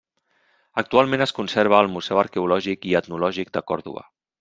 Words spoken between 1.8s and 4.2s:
al Museu Arqueològic i Etnològic de Còrdova.